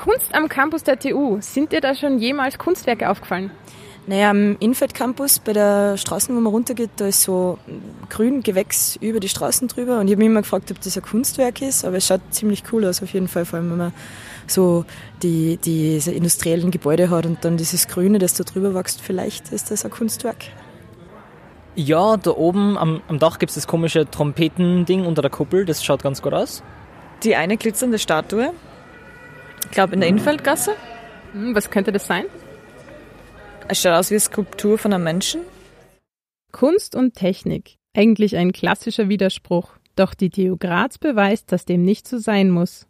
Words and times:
Kunst 0.00 0.34
am 0.34 0.48
Campus 0.48 0.82
der 0.82 0.98
TU. 0.98 1.36
Sind 1.42 1.72
dir 1.72 1.82
da 1.82 1.94
schon 1.94 2.18
jemals 2.18 2.56
Kunstwerke 2.56 3.10
aufgefallen? 3.10 3.50
Naja, 4.06 4.30
am 4.30 4.56
Infeld 4.58 4.94
Campus 4.94 5.38
bei 5.38 5.52
der 5.52 5.98
Straße, 5.98 6.34
wo 6.34 6.40
man 6.40 6.46
runtergeht, 6.46 6.88
da 6.96 7.06
ist 7.06 7.20
so 7.20 7.58
grün 8.08 8.42
Gewächs 8.42 8.96
über 8.96 9.20
die 9.20 9.28
Straßen 9.28 9.68
drüber 9.68 10.00
und 10.00 10.06
ich 10.06 10.12
habe 10.12 10.20
mich 10.20 10.28
immer 10.28 10.40
gefragt, 10.40 10.70
ob 10.70 10.80
das 10.80 10.96
ein 10.96 11.02
Kunstwerk 11.02 11.60
ist, 11.60 11.84
aber 11.84 11.98
es 11.98 12.06
schaut 12.06 12.22
ziemlich 12.30 12.62
cool 12.72 12.86
aus 12.86 13.02
auf 13.02 13.12
jeden 13.12 13.28
Fall, 13.28 13.44
vor 13.44 13.58
allem 13.58 13.70
wenn 13.72 13.76
man 13.76 13.92
so 14.46 14.86
die, 15.22 15.58
diese 15.58 16.12
industriellen 16.12 16.70
Gebäude 16.70 17.10
hat 17.10 17.26
und 17.26 17.44
dann 17.44 17.58
dieses 17.58 17.86
Grüne, 17.86 18.18
das 18.18 18.32
da 18.32 18.44
drüber 18.44 18.72
wächst, 18.72 19.02
vielleicht 19.02 19.52
ist 19.52 19.70
das 19.70 19.84
ein 19.84 19.90
Kunstwerk. 19.90 20.46
Ja, 21.74 22.16
da 22.16 22.30
oben 22.30 22.78
am, 22.78 23.02
am 23.06 23.18
Dach 23.18 23.38
gibt 23.38 23.50
es 23.50 23.56
das 23.56 23.66
komische 23.66 24.10
Trompetending 24.10 25.04
unter 25.04 25.20
der 25.20 25.30
Kuppel, 25.30 25.66
das 25.66 25.84
schaut 25.84 26.02
ganz 26.02 26.22
gut 26.22 26.32
aus. 26.32 26.62
Die 27.22 27.36
eine 27.36 27.58
glitzernde 27.58 27.98
Statue, 27.98 28.54
ich 29.70 29.74
glaube 29.74 29.94
in 29.94 30.00
der 30.00 30.08
Innfeldgasse. 30.08 30.74
Hm, 31.32 31.54
was 31.54 31.70
könnte 31.70 31.92
das 31.92 32.06
sein? 32.06 32.24
Es 33.68 33.80
schaut 33.80 33.92
aus 33.92 34.10
wie 34.10 34.14
eine 34.14 34.20
Skulptur 34.20 34.78
von 34.78 34.92
einem 34.92 35.04
Menschen. 35.04 35.42
Kunst 36.50 36.96
und 36.96 37.14
Technik. 37.14 37.76
Eigentlich 37.94 38.36
ein 38.36 38.50
klassischer 38.50 39.08
Widerspruch. 39.08 39.76
Doch 39.94 40.14
die 40.14 40.30
TU 40.30 40.56
Graz 40.56 40.98
beweist, 40.98 41.52
dass 41.52 41.66
dem 41.66 41.84
nicht 41.84 42.08
so 42.08 42.18
sein 42.18 42.50
muss. 42.50 42.88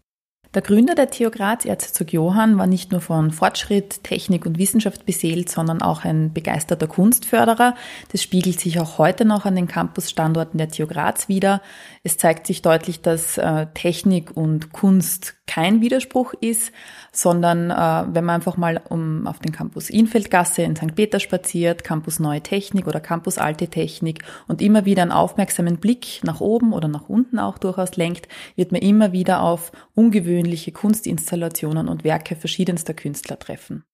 Der 0.53 0.63
Gründer 0.63 0.97
der 0.97 1.11
TU 1.11 1.31
Graz, 1.31 1.65
Erzherzog 1.65 2.13
Johann, 2.13 2.59
war 2.59 2.67
nicht 2.67 2.91
nur 2.91 3.01
von 3.01 3.31
Fortschritt, 3.31 4.03
Technik 4.03 4.47
und 4.47 4.59
Wissenschaft 4.59 5.07
beseelt, 5.07 5.49
sondern 5.49 5.81
auch 5.81 6.05
ein 6.05 6.33
begeisterter 6.33 6.89
Kunstförderer. 6.89 7.77
Das 8.11 8.21
spiegelt 8.21 8.59
sich 8.59 8.81
auch 8.81 8.99
heute 8.99 9.25
noch 9.25 9.45
an 9.45 9.55
den 9.55 9.69
Campusstandorten 9.69 10.59
der 10.59 10.69
TU 10.69 10.89
Graz 10.89 11.29
wieder. 11.29 11.63
Es 12.03 12.17
zeigt 12.17 12.49
sich 12.49 12.63
deutlich, 12.63 13.01
dass 13.01 13.39
äh, 13.39 13.67
Technik 13.75 14.37
und 14.37 14.73
Kunst 14.73 15.37
kein 15.47 15.81
Widerspruch 15.81 16.35
ist, 16.41 16.73
sondern 17.13 17.71
äh, 17.71 18.15
wenn 18.15 18.25
man 18.25 18.37
einfach 18.37 18.57
mal 18.57 18.81
um 18.89 19.29
auf 19.29 19.39
den 19.39 19.53
Campus 19.53 19.89
Infeldgasse 19.89 20.63
in 20.63 20.75
St. 20.75 20.97
Peter 20.97 21.21
spaziert, 21.21 21.85
Campus 21.85 22.19
Neue 22.19 22.41
Technik 22.41 22.89
oder 22.89 22.99
Campus 22.99 23.39
Alte 23.39 23.69
Technik 23.69 24.25
und 24.49 24.63
immer 24.63 24.85
wieder 24.85 25.03
einen 25.03 25.13
aufmerksamen 25.13 25.79
Blick 25.79 26.21
nach 26.25 26.41
oben 26.41 26.73
oder 26.73 26.89
nach 26.89 27.09
unten 27.09 27.39
auch 27.39 27.59
durchaus 27.59 27.97
lenkt, 27.97 28.27
wird 28.57 28.73
man 28.73 28.81
immer 28.81 29.13
wieder 29.13 29.43
auf 29.43 29.71
ungewöhnliche 29.95 30.40
Kunstinstallationen 30.73 31.89
und 31.89 32.05
Werke 32.05 32.37
verschiedenster 32.37 32.95
Künstler 32.95 33.39
treffen. 33.39 33.85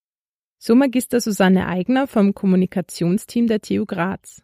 So 0.59 0.75
Magister 0.75 1.21
Susanne 1.21 1.67
Eigner 1.67 2.07
vom 2.07 2.35
Kommunikationsteam 2.35 3.47
der 3.47 3.61
TU 3.61 3.87
Graz. 3.87 4.43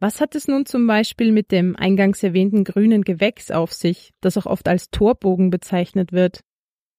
Was 0.00 0.20
hat 0.20 0.36
es 0.36 0.46
nun 0.46 0.64
zum 0.64 0.86
Beispiel 0.86 1.32
mit 1.32 1.50
dem 1.50 1.74
eingangs 1.74 2.22
erwähnten 2.22 2.62
grünen 2.62 3.02
Gewächs 3.02 3.50
auf 3.50 3.72
sich, 3.72 4.12
das 4.20 4.36
auch 4.38 4.46
oft 4.46 4.68
als 4.68 4.90
Torbogen 4.90 5.50
bezeichnet 5.50 6.12
wird? 6.12 6.44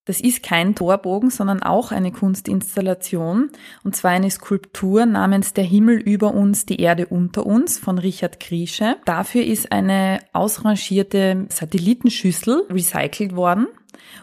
Das 0.04 0.20
ist 0.20 0.42
kein 0.42 0.74
Torbogen, 0.74 1.30
sondern 1.30 1.62
auch 1.62 1.92
eine 1.92 2.10
Kunstinstallation, 2.10 3.50
und 3.84 3.96
zwar 3.96 4.10
eine 4.10 4.30
Skulptur 4.30 5.06
namens 5.06 5.52
Der 5.52 5.64
Himmel 5.64 5.98
über 5.98 6.34
uns, 6.34 6.66
die 6.66 6.80
Erde 6.80 7.06
unter 7.06 7.46
uns 7.46 7.78
von 7.78 7.98
Richard 7.98 8.40
Griesche. 8.40 8.96
Dafür 9.04 9.44
ist 9.44 9.72
eine 9.72 10.18
ausrangierte 10.32 11.46
Satellitenschüssel 11.48 12.66
recycelt 12.70 13.36
worden 13.36 13.68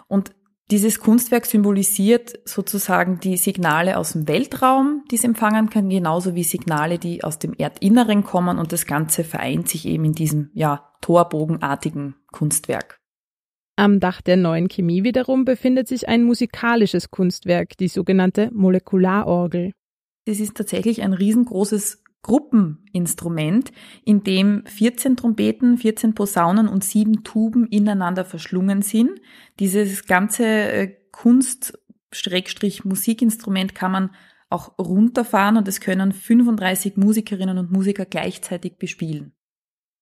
und 0.08 0.32
dieses 0.70 1.00
Kunstwerk 1.00 1.46
symbolisiert 1.46 2.40
sozusagen 2.44 3.22
die 3.22 3.38
Signale 3.38 3.98
aus 3.98 4.12
dem 4.12 4.28
Weltraum, 4.28 5.06
die 5.10 5.16
es 5.16 5.24
empfangen 5.24 5.70
kann, 5.70 5.88
genauso 5.88 6.36
wie 6.36 6.44
Signale, 6.44 7.00
die 7.00 7.24
aus 7.24 7.40
dem 7.40 7.54
Erdinneren 7.54 8.24
kommen 8.24 8.60
und 8.60 8.74
das 8.74 8.86
Ganze 8.86 9.24
vereint 9.24 9.70
sich 9.70 9.86
eben 9.86 10.04
in 10.04 10.12
diesem, 10.12 10.50
ja, 10.54 10.92
torbogenartigen 11.02 12.16
Kunstwerk. 12.34 13.00
Am 13.78 14.00
Dach 14.00 14.22
der 14.22 14.36
neuen 14.36 14.68
Chemie 14.68 15.04
wiederum 15.04 15.46
befindet 15.46 15.88
sich 15.88 16.10
ein 16.10 16.24
musikalisches 16.24 17.12
Kunstwerk, 17.12 17.78
die 17.78 17.88
sogenannte 17.88 18.50
Molekularorgel. 18.52 19.72
Das 20.26 20.40
ist 20.42 20.58
tatsächlich 20.58 21.02
ein 21.04 21.14
riesengroßes 21.14 22.04
Gruppeninstrument, 22.22 23.72
in 24.04 24.24
dem 24.24 24.64
14 24.66 25.16
Trompeten, 25.18 25.78
14 25.78 26.14
Posaunen 26.14 26.68
und 26.68 26.84
sieben 26.84 27.24
Tuben 27.24 27.66
ineinander 27.68 28.26
verschlungen 28.26 28.82
sind. 28.82 29.22
Dieses 29.60 30.06
ganze 30.06 30.46
äh, 30.46 30.94
Kunst-Musikinstrument 31.12 33.76
kann 33.76 33.92
man 33.92 34.10
auch 34.50 34.78
runterfahren 34.78 35.58
und 35.58 35.68
es 35.68 35.82
können 35.82 36.12
35 36.12 36.98
Musikerinnen 36.98 37.58
und 37.58 37.72
Musiker 37.72 38.06
gleichzeitig 38.06 38.78
bespielen. 38.78 39.34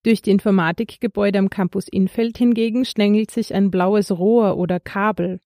Durch 0.03 0.21
die 0.21 0.29
Informatikgebäude 0.29 1.39
am 1.39 1.49
Campus 1.49 1.87
Infeld 1.87 2.37
hingegen 2.37 2.85
schlängelt 2.85 3.31
sich 3.31 3.55
ein 3.55 3.71
blaues 3.71 4.11
Rohr 4.11 4.57
oder 4.57 4.79
Kabel. 4.79 5.39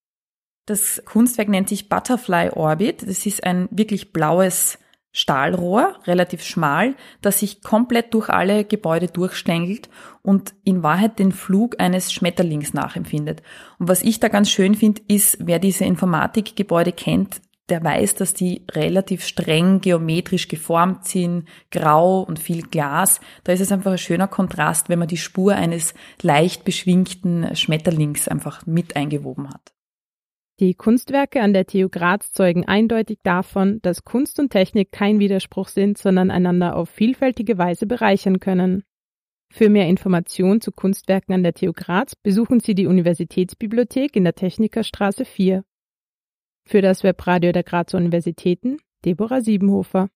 Das 0.65 1.01
Kunstwerk 1.05 1.47
nennt 1.47 1.69
sich 1.69 1.87
Butterfly 1.87 2.49
Orbit. 2.51 3.07
Das 3.07 3.25
ist 3.25 3.43
ein 3.43 3.69
wirklich 3.71 4.11
blaues 4.11 4.77
Stahlrohr, 5.11 5.95
relativ 6.05 6.43
schmal, 6.43 6.95
das 7.21 7.39
sich 7.39 7.61
komplett 7.63 8.13
durch 8.13 8.29
alle 8.29 8.63
Gebäude 8.63 9.07
durchschlängelt 9.07 9.89
und 10.21 10.53
in 10.63 10.83
Wahrheit 10.83 11.17
den 11.17 11.31
Flug 11.31 11.79
eines 11.79 12.13
Schmetterlings 12.13 12.73
nachempfindet. 12.73 13.41
Und 13.79 13.89
was 13.89 14.03
ich 14.03 14.19
da 14.19 14.27
ganz 14.27 14.51
schön 14.51 14.75
finde, 14.75 15.01
ist, 15.07 15.37
wer 15.39 15.59
diese 15.59 15.85
Informatikgebäude 15.85 16.91
kennt, 16.91 17.41
der 17.69 17.83
weiß, 17.83 18.15
dass 18.15 18.33
die 18.33 18.65
relativ 18.71 19.23
streng 19.23 19.81
geometrisch 19.81 20.47
geformt 20.47 21.05
sind, 21.05 21.47
grau 21.71 22.21
und 22.21 22.39
viel 22.39 22.63
Glas. 22.63 23.21
Da 23.43 23.53
ist 23.53 23.59
es 23.61 23.71
einfach 23.71 23.91
ein 23.91 23.97
schöner 23.97 24.27
Kontrast, 24.27 24.89
wenn 24.89 24.99
man 24.99 25.07
die 25.07 25.17
Spur 25.17 25.55
eines 25.55 25.93
leicht 26.21 26.65
beschwingten 26.65 27.55
Schmetterlings 27.55 28.27
einfach 28.27 28.65
mit 28.65 28.95
eingewoben 28.95 29.49
hat. 29.49 29.73
Die 30.59 30.73
Kunstwerke 30.73 31.41
an 31.41 31.53
der 31.53 31.65
TU 31.65 31.87
Graz 31.87 32.33
zeugen 32.33 32.65
eindeutig 32.65 33.19
davon, 33.23 33.81
dass 33.81 34.03
Kunst 34.03 34.39
und 34.39 34.49
Technik 34.49 34.91
kein 34.91 35.19
Widerspruch 35.19 35.69
sind, 35.69 35.97
sondern 35.97 36.31
einander 36.31 36.75
auf 36.75 36.89
vielfältige 36.89 37.57
Weise 37.57 37.85
bereichern 37.85 38.41
können. 38.41 38.83
Für 39.51 39.69
mehr 39.69 39.87
Informationen 39.87 40.61
zu 40.61 40.71
Kunstwerken 40.71 41.33
an 41.33 41.43
der 41.43 41.53
TU 41.53 41.71
Graz 41.73 42.15
besuchen 42.15 42.59
Sie 42.59 42.75
die 42.75 42.87
Universitätsbibliothek 42.87 44.15
in 44.15 44.25
der 44.25 44.35
Technikerstraße 44.35 45.25
4. 45.25 45.63
Für 46.67 46.81
das 46.81 47.03
Webradio 47.03 47.51
der 47.51 47.63
Grazer 47.63 47.97
Universitäten 47.97 48.77
Deborah 49.05 49.41
Siebenhofer. 49.41 50.07